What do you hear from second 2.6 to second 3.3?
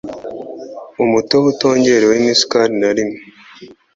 narimwe